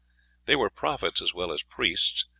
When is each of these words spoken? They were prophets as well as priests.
They 0.45 0.55
were 0.55 0.71
prophets 0.71 1.21
as 1.21 1.35
well 1.35 1.51
as 1.51 1.61
priests. 1.61 2.25